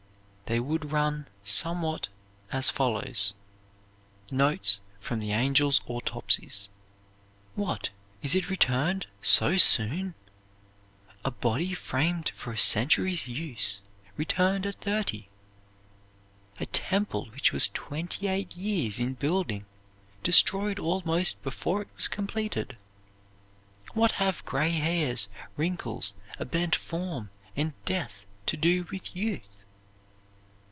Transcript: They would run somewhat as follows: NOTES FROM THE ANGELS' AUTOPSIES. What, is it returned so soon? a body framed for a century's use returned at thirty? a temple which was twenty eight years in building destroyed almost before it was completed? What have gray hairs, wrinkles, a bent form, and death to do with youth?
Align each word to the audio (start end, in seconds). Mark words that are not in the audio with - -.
They 0.47 0.59
would 0.59 0.91
run 0.91 1.27
somewhat 1.45 2.09
as 2.51 2.69
follows: 2.69 3.33
NOTES 4.33 4.81
FROM 4.99 5.19
THE 5.21 5.31
ANGELS' 5.31 5.79
AUTOPSIES. 5.87 6.67
What, 7.55 7.89
is 8.21 8.35
it 8.35 8.49
returned 8.49 9.05
so 9.21 9.55
soon? 9.55 10.13
a 11.23 11.31
body 11.31 11.73
framed 11.73 12.31
for 12.35 12.51
a 12.51 12.57
century's 12.57 13.29
use 13.29 13.79
returned 14.17 14.65
at 14.65 14.75
thirty? 14.81 15.29
a 16.59 16.65
temple 16.65 17.27
which 17.31 17.53
was 17.53 17.69
twenty 17.69 18.27
eight 18.27 18.53
years 18.57 18.99
in 18.99 19.13
building 19.13 19.65
destroyed 20.21 20.79
almost 20.79 21.41
before 21.43 21.81
it 21.83 21.89
was 21.95 22.09
completed? 22.09 22.75
What 23.93 24.11
have 24.13 24.43
gray 24.43 24.71
hairs, 24.71 25.29
wrinkles, 25.55 26.13
a 26.37 26.43
bent 26.43 26.75
form, 26.75 27.29
and 27.55 27.71
death 27.85 28.25
to 28.47 28.57
do 28.57 28.85
with 28.91 29.15
youth? 29.15 29.47